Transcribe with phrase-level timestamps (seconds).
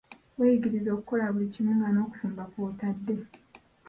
[0.37, 3.15] Weeyigirize okukola buli kimu nga n'okufumba kw'otadde.